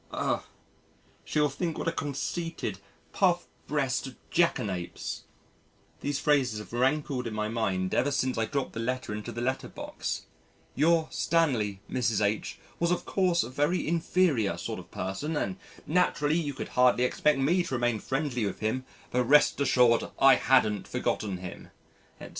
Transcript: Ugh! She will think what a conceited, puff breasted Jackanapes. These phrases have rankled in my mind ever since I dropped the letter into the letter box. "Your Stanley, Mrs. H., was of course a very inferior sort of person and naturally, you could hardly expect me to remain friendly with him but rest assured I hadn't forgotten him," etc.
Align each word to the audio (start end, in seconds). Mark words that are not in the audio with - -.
Ugh! 0.09 0.41
She 1.23 1.39
will 1.39 1.49
think 1.51 1.77
what 1.77 1.87
a 1.87 1.91
conceited, 1.91 2.79
puff 3.13 3.45
breasted 3.67 4.15
Jackanapes. 4.31 5.25
These 5.99 6.17
phrases 6.19 6.57
have 6.57 6.73
rankled 6.73 7.27
in 7.27 7.35
my 7.35 7.49
mind 7.49 7.93
ever 7.93 8.09
since 8.09 8.35
I 8.35 8.45
dropped 8.45 8.73
the 8.73 8.79
letter 8.79 9.13
into 9.13 9.31
the 9.31 9.41
letter 9.41 9.67
box. 9.67 10.25
"Your 10.73 11.07
Stanley, 11.11 11.81
Mrs. 11.87 12.19
H., 12.19 12.57
was 12.79 12.89
of 12.89 13.05
course 13.05 13.43
a 13.43 13.49
very 13.51 13.87
inferior 13.87 14.57
sort 14.57 14.79
of 14.79 14.89
person 14.89 15.37
and 15.37 15.57
naturally, 15.85 16.35
you 16.39 16.55
could 16.55 16.69
hardly 16.69 17.03
expect 17.03 17.37
me 17.37 17.61
to 17.61 17.75
remain 17.75 17.99
friendly 17.99 18.43
with 18.47 18.57
him 18.59 18.85
but 19.11 19.25
rest 19.25 19.61
assured 19.61 20.05
I 20.17 20.33
hadn't 20.33 20.87
forgotten 20.87 21.37
him," 21.37 21.69
etc. 22.19 22.29